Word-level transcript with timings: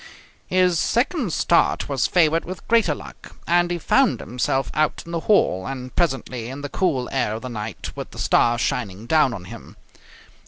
His 0.47 0.79
second 0.79 1.31
start 1.31 1.87
was 1.87 2.07
favoured 2.07 2.43
with 2.43 2.67
greater 2.67 2.95
luck, 2.95 3.35
and 3.45 3.69
he 3.69 3.77
found 3.77 4.19
himself 4.19 4.71
out 4.73 5.03
in 5.05 5.11
the 5.11 5.19
hall, 5.19 5.67
and 5.67 5.95
presently 5.95 6.47
in 6.49 6.61
the 6.61 6.69
cool 6.69 7.07
air 7.11 7.35
of 7.35 7.43
the 7.43 7.49
night, 7.49 7.91
with 7.95 8.09
the 8.09 8.17
stars 8.17 8.61
shining 8.61 9.05
down 9.05 9.31
on 9.31 9.45
him. 9.45 9.75